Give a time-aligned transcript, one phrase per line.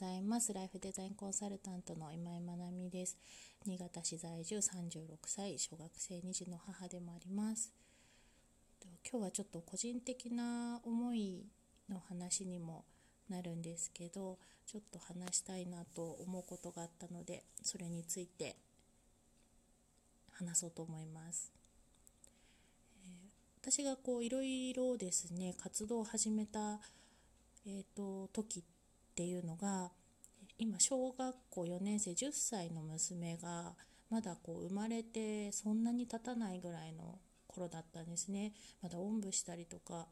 [0.00, 0.52] ございます。
[0.52, 3.18] ライフデザインコンサルタントの今井まなみです。
[3.66, 7.72] 新潟市在住36歳小学生2児の母でもあります。
[9.02, 11.48] 今日はちょっと個人的な思い
[11.90, 12.84] の話にも
[13.28, 14.38] なるんですけど
[14.68, 18.54] ちょっと話したいなと思うことがあったのでそれについて
[20.30, 21.50] 話そうと思います、
[23.04, 23.08] え、
[23.60, 26.78] 私がこういろいろですね活動を始めた
[27.70, 28.62] えーと、時っ
[29.18, 29.90] ていうのが
[30.58, 33.74] 今小学校4年生10歳の娘が
[34.10, 37.18] まだこう生まれてそんなに経たないぐらいの
[37.48, 38.52] 頃だったんですね。
[38.80, 40.06] まだおんぶしたりとか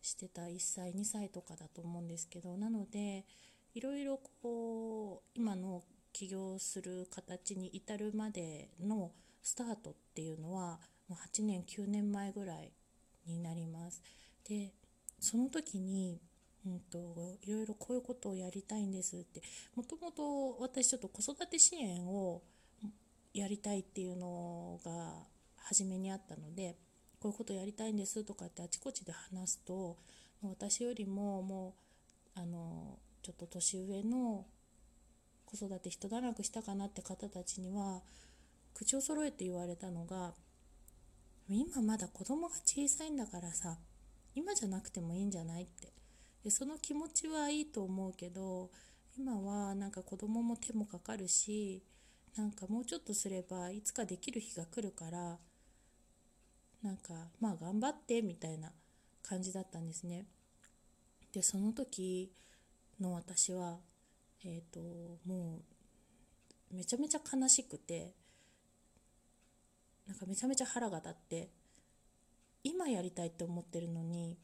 [0.00, 3.26] してた1歳2歳とかだと思うんですけどなので
[3.74, 5.82] いろいろこう今の
[6.14, 12.72] 起業する形に至るまでのスタートっていうのはもう8年9年前ぐらい
[13.26, 14.00] になります。
[14.48, 14.72] で
[15.20, 16.22] その時に
[16.66, 19.42] うんと、いろいろこういうことをやりたいんですって
[19.74, 22.42] もともと私ちょっと子育て支援を
[23.34, 26.76] やりたいっていうのが初めにあったので
[27.20, 29.96] こういうことやりたいんですとかってあちこちで話すと
[30.42, 31.74] 私よりもも
[32.36, 34.44] うあのちょっと年上の
[35.46, 38.02] 子育て一段落したかなって方たちには
[38.74, 40.32] 口を揃えて言われたのが
[41.48, 43.78] 今まだ子供が小さいんだからさ
[44.34, 46.03] 今じゃなくてもいいんじゃないって。
[46.44, 48.70] でその気持ちはいいと思うけど
[49.16, 51.82] 今はなんか子供も手もかかるし
[52.36, 55.38] なんかもうちょっとすればいつかできる日が来るから
[56.82, 58.72] なんかまあ頑張ってみたいな
[59.22, 60.26] 感じだったんですね。
[61.32, 62.30] でその時
[63.00, 63.78] の私は
[64.44, 64.80] えっ、ー、と
[65.24, 65.62] も
[66.70, 68.12] うめちゃめちゃ悲しくて
[70.06, 71.48] なんかめちゃめちゃ腹が立って
[72.62, 74.36] 今やりたいって思ってるのに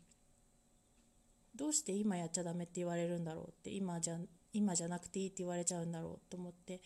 [1.60, 4.16] どうして今やっちゃダメって言われるんだろうって今じゃ
[4.54, 6.80] 今じゃなくていいって言われちゃうんだろうと思って。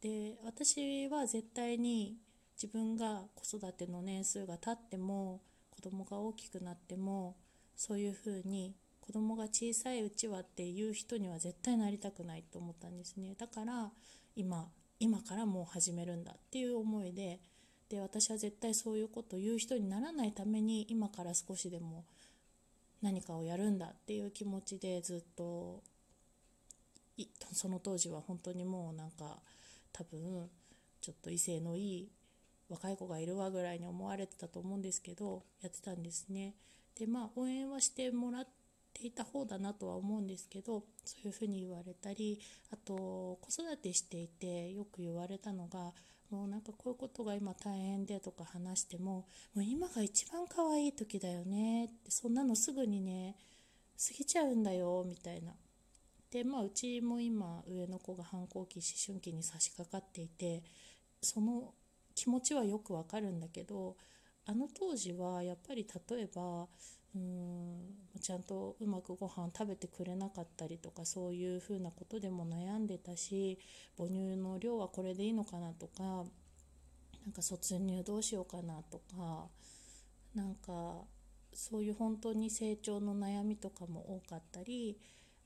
[0.00, 2.16] で私は絶対に
[2.54, 5.40] 自分が子育ての年数が経っても
[5.70, 7.34] 子供が大きくなっても
[7.74, 13.34] そういうふうに子供が小さいうちはっていう人には絶対なりたくないと思ったんですね。
[13.36, 13.90] だから
[14.36, 14.68] 今
[15.00, 17.40] 今からもう始めるんだっていう思いで。
[17.88, 22.04] で私は絶対そういうことを言う人にならないために今から少しでも
[23.06, 25.80] 何かをやるんだっていう気持ちでずっと
[27.52, 29.38] その当時は本当にもうなんか
[29.92, 30.50] 多分
[31.00, 32.08] ちょっと異性のいい
[32.68, 36.54] 若い子がいるわぐらいに思われてたと思うんですけどやってたんですね。
[36.98, 38.46] でまあ応援はしてもらっ
[38.96, 42.40] ていた方だなとは思うんですけどそういうふうに言われたり
[42.72, 45.92] あと子育てしていてよく言われたのが
[46.30, 53.36] もうなんかこういうことが今大変でとか話してももう今が一番可愛い時だよねってそんなのすぐにね
[53.96, 55.52] 過ぎちゃうんだよみたいな。
[56.30, 60.64] でまあうちも今上の子が反抗期思春期に差し掛かっていて
[61.22, 61.72] その
[62.14, 63.96] 気持ちはよくわかるんだけど
[64.46, 66.66] あの当時はやっぱり例えば
[67.14, 73.58] うんちゃんとうまくご飯食べてくれなかったりとかそういうふうなことでも悩んでたし
[73.96, 79.46] 母乳の量はこれでいいのかなとかなんか卒乳どうしようかなとか
[80.34, 81.04] なんか
[81.52, 84.98] そういう本当に成長の悩みとかも多かったり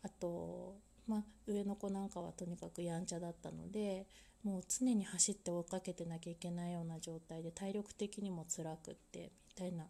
[0.02, 0.76] あと、
[1.10, 4.06] まあ、上の子なんかはとにかくやんちゃだったので
[4.44, 9.86] もう常に走って追っかけてなきゃいけないような状態で体力的にも辛くってみたいな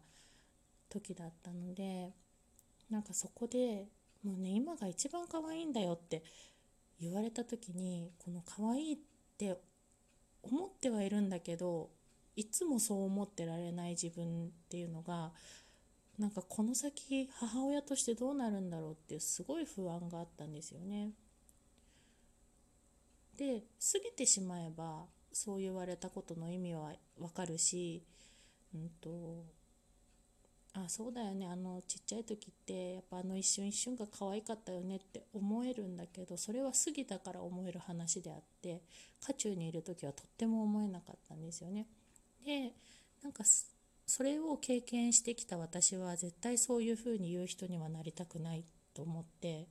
[0.89, 2.09] 時だったので
[2.89, 3.85] なんかそこで
[4.23, 6.23] もうね今が一番可愛いんだよって
[6.99, 8.97] 言われた時にこの可愛いっ
[9.37, 9.55] て
[10.41, 11.91] 思ってはいるんだけど
[12.35, 15.31] いつもそう思ってられない自分っていうのが
[16.21, 21.09] なんかこの先母親としてどうなるんだろうっていうすごい不安があったんですよね。
[23.35, 23.61] で
[23.91, 28.03] 過ぎてしまえばそう言われたことの意味はわかるし、
[28.75, 29.43] うんと
[30.73, 38.83] あそうだよねあのちっちゃい時ってやっぱあの一瞬一瞬が可愛かったよねって思えるんだけどそれは過ぎたから思える話であって
[39.25, 41.87] 渦中にいる時はとっても思えなかったんですよね。
[42.45, 42.73] で
[43.23, 43.43] なんか
[44.13, 49.69] それを経験してきた私は絶対そういうふうに言う人にはなりたくないと思って。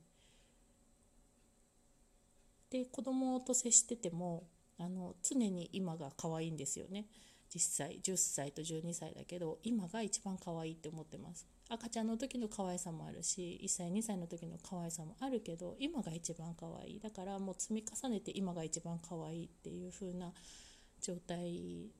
[2.71, 4.47] で子供と接してても
[4.79, 7.05] あの常に今が可愛いんですよね。
[7.53, 11.45] 実際10歳と12歳だけど今が一番可愛いって思ってます。
[11.69, 16.99] 赤ちゃんの時の可愛さもあるし1歳2歳の時の可愛さもあるけど今が一番可愛い。
[16.99, 20.33] だからもう積み重ねて今が一番可愛いっていう風な
[20.99, 21.91] 状態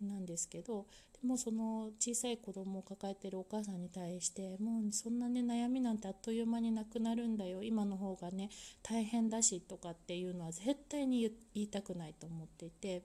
[0.00, 0.86] なんですけど
[1.20, 8.50] でもその小さい子供を抱えてるお母さんに対してもうそんなね悩みなんてあっという間になくなるんだよ今の方がね
[8.82, 11.22] 大変だしとかっていうのは絶対に
[11.54, 13.02] 言いたくないと思っていて。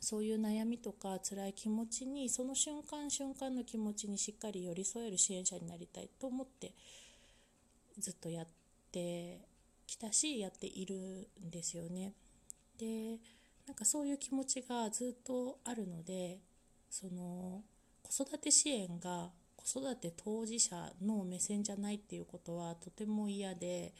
[0.00, 6.72] そういう悩みとか辛い気持ちにその瞬間瞬間の気持ちにしっかり寄り添える支援者になりたいと思って
[7.98, 8.46] ずっとやっ
[8.92, 9.40] て
[9.86, 12.12] きたしやっているんですよね。
[12.78, 13.18] で
[13.66, 16.38] なんかそういう気持ちがずっとあるので
[16.90, 17.62] その
[18.02, 23.92] 子育て支援が子育て当事者の目線じゃないっていうことはとても嫌で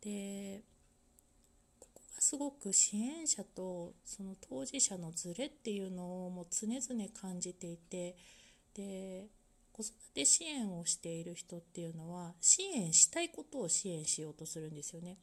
[0.00, 0.62] で
[1.78, 8.16] ここがすごく支援者とその当事者のズレっていうのをもう常々感じていて
[8.74, 9.26] で
[9.72, 15.18] 子育て支援をしている人っていうのは支援したいことを支援しようとするんですよね。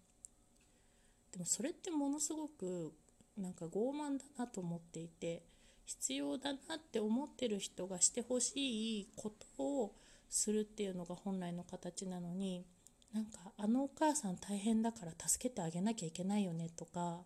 [1.31, 2.93] でもそれってものすごく
[3.35, 5.41] なんか傲慢だなと思っていて
[5.85, 9.95] 必要だなって思ってる人がしてほしいことを
[10.29, 12.65] するっていうのが本来の形なのに
[13.13, 17.21] なんかあのお母さん大変だから助けてあげなきゃいけないよねとか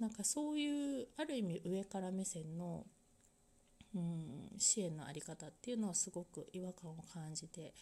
[0.00, 2.84] なんかそういうある意味上から目線の、
[3.94, 7.72] うん、支援の在り方っていうのはすごく違和感を感じて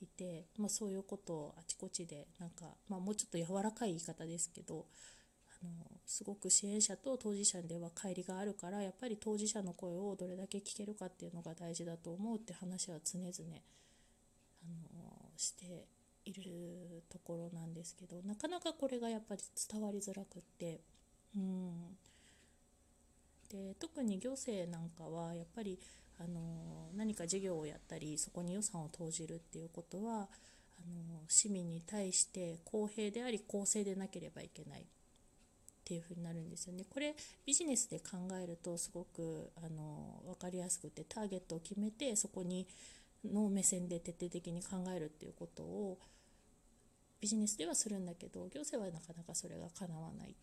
[0.00, 4.86] いて、まあ、そういうことをあちこちでなんか、まあ、もうちょっと柔らかい言い方ですけど
[5.62, 13.32] あのすごく支援者と当事者では乖離があるからやっぱり当事者の声をどれだけ聞けるかっていうのが大事だと思うって話は常々
[14.64, 15.86] あのして
[16.24, 20.80] いるところなんですけどなかなかこれがやっぱり伝わりづらくって。
[21.36, 21.96] うん。
[23.52, 25.78] で特に行政なんかはやっぱり
[26.18, 30.22] あの何か事業をやったりそこに予算を投じるっていうことはあ
[31.12, 34.86] の市民に対して公平であり公正でなければいけない。
[35.82, 36.84] っていう風になるんですよね。
[36.88, 37.14] これ
[37.44, 42.66] ビジネスで考えるとすごくあの分かりやすくてターゲットを決めてそこに
[43.24, 45.98] の目線で徹底的に考えるっていうことを
[47.20, 50.34] ビジネスではするんだけど行政はなかなかそれが叶わないっ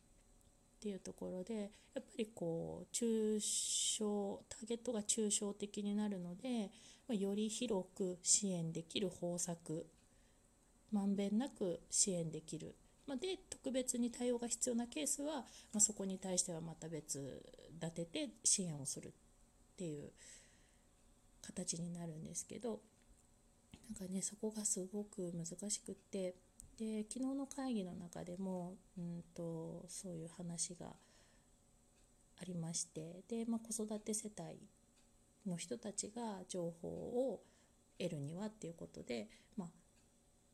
[0.82, 3.40] ていうところでやっぱりこう抽
[4.00, 6.72] 象ターゲットが抽象的になるので、
[7.08, 9.86] まより広く支援できる方策
[10.92, 12.76] まんべんなく支援できる、
[13.10, 17.44] まで特別に対応が必要なケースは、まそこに対してはまた別
[17.82, 19.12] 立てて支援をするっ
[19.78, 20.12] ていう
[21.42, 22.80] 形になるんですけど
[23.90, 26.36] なんかねそこがすごく難しくって
[26.78, 30.88] で昨日の会議の中でもうんとそういう話が
[32.42, 34.60] ありましてで、まあ、子育て世帯
[35.50, 37.42] の人たちが情報を
[37.98, 39.28] 得るにはっていうことで、
[39.58, 39.70] まあ、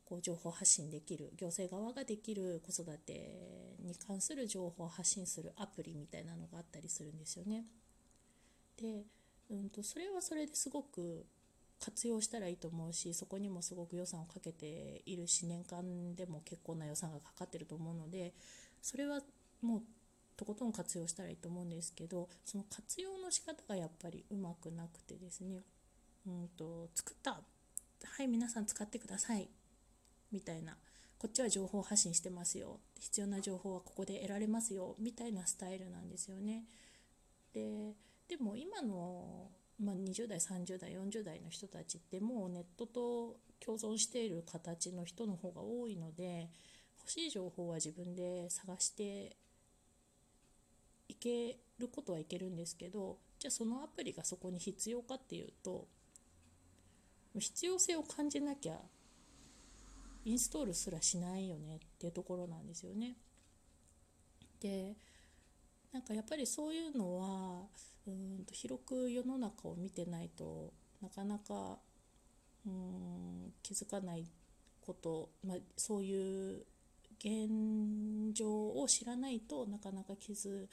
[0.06, 7.66] こう情報発信できる行政側ができる子育てに関する情報を発信するアプリみたいなのがあったりするんですよね。
[8.78, 9.04] で
[9.50, 11.26] うんと、それはそれですごく
[11.80, 18.34] 活用したらいいと思うしそこにもすごく予算をかけているし年間でも結構な予算がかかってると思うので
[18.82, 19.22] それは
[19.62, 19.82] もう
[20.38, 25.64] とことん活用したらいいと思うんですけどその活用の仕方がやっぱりうまくなくてですね
[26.28, 27.42] うんと作った
[28.04, 29.50] はい皆さん使ってください
[30.36, 30.78] みたいな。
[31.18, 32.82] こっちは情報発信してますよ。
[33.00, 34.96] 必要な情報はここで得られますよ。
[35.00, 36.66] みたいなスタイルなんですよね。
[37.54, 37.96] で
[38.28, 39.50] でも今の、
[39.80, 46.50] まあ、20代30代40代の人たちってもうネットと共存している形の人の方が多いので
[47.00, 49.38] 欲しい情報は自分で探して
[51.08, 55.88] いけることはいけるんですけどじゃあそのアプリがそこに必要かっていうと
[57.40, 58.80] 必要性を感じなきゃ
[60.26, 63.16] インストールすらしないよねっていうところなんですよね。
[64.60, 64.96] で
[65.94, 67.68] なんかやっぱりそういうのは
[68.08, 71.78] うんと広く世の中を見てないとなかなか
[72.66, 74.26] うん気づかない
[74.82, 76.66] こと、まあ、そういう
[77.20, 80.68] 現状を知らないとなかなか気づ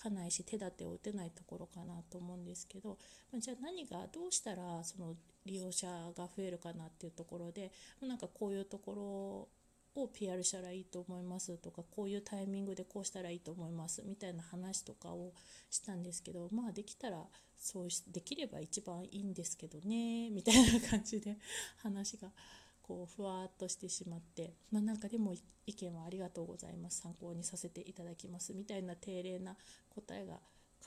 [0.00, 2.98] かないし手立てを打てないところかなと思うんですけど、
[3.32, 5.14] まあ、じゃあ何がどうしたらその
[5.44, 9.48] 利用者が増えるかなっていうところでなんかこういうとこ
[9.96, 15.32] ろを PR したらいいと思いますとかこういうタイミングでこうしたらいいと思いますみたいな話とかを
[15.68, 17.24] したんですけどまあできたら
[17.58, 21.36] そうできれば一番いいんですけどねみたいな感じで
[21.82, 22.28] 話が
[22.90, 25.32] こうふわっとしてしまってまあなんかでも
[25.64, 29.54] 意見はありがとうございます参考にさせていただきますみたいな丁寧な
[29.94, 30.34] 答えが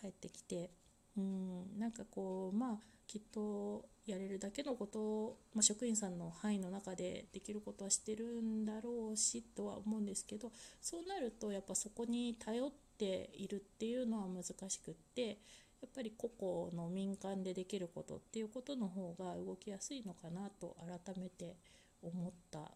[0.02, 0.70] 返ってきて
[1.18, 15.38] うんなんかこうまあきっとやれるだけのことを、まあ、職員さんの範囲の中でできることはしてるんだろうしとは思うんですけどそうなるとやっぱそこに頼っているっていうのは難しくってやっ
[15.84, 21.58] やっぱり個々の民間でできることっていうことの方が動きやすいのかなと改めて
[22.04, 22.72] 思った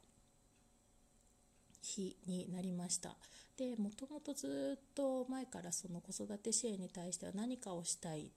[1.82, 3.16] 日になりました。
[3.58, 8.30] でもともとずっと前からその子育て支援に対しては何かをしたいっ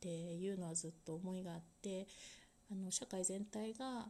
[0.00, 2.06] ていうのはずっと思いがあって
[2.70, 4.06] あの社会全体が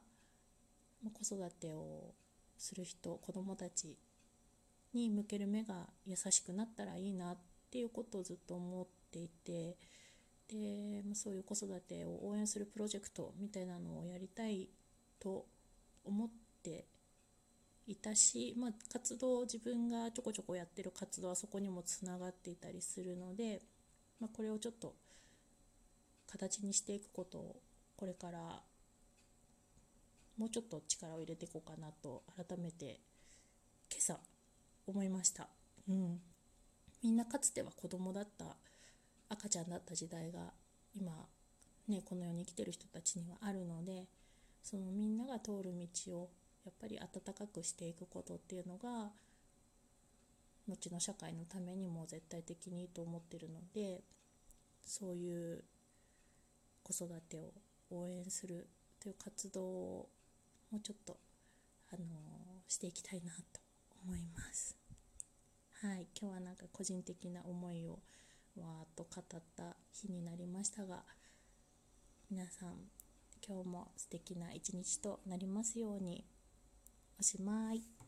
[1.15, 2.13] 子育てを
[2.59, 3.97] する人子どもたち
[4.93, 7.37] に向ける目が優しくなったらいいなっ
[7.71, 9.77] ていうことをずっと思っていて
[10.49, 14.69] でそういう子育てを応援するプロジェクトみたいなのをやりたい
[15.19, 15.47] と
[16.05, 16.29] 思っ
[16.63, 16.87] て
[17.87, 23.63] いたし、まあ、活動自分がちょこちょこやってる活動はそこにもつながっていたりするので、
[24.21, 24.95] まあ、これをちょっと
[26.31, 27.57] 形にしていくことを
[27.97, 28.63] これから
[30.39, 33.01] もうちょっと力を入れていこうかなと改めて
[33.91, 34.19] 今朝
[34.87, 35.49] 思いました、
[35.89, 36.21] うん、
[37.03, 38.45] みんなかつては子供だった
[39.29, 40.41] 赤ちゃんだった時代が
[40.97, 41.13] 今
[41.89, 44.07] ねこの世に生きてる人たちにはあるので
[44.63, 45.73] そのみんなが通る
[46.05, 46.31] 道を
[46.65, 49.11] やっぱり温かくしていくことっていうのが
[50.69, 54.03] 後の社会のためにも絶対的にいいと思ってるので
[54.85, 55.65] そういう
[56.83, 57.53] 子育てを
[57.91, 58.69] 応援する
[59.01, 60.09] という活動を
[60.71, 61.17] もうちょっと、
[61.93, 63.61] あのー、していきたいなと
[64.05, 64.77] 思います。
[65.83, 67.99] はい、今日はなんか個人的な思いを
[68.57, 71.03] わーっと語った日になりましたが
[72.31, 72.75] 皆さん
[73.47, 76.25] 今日も素敵な一日となりますように
[77.19, 78.00] おしまい。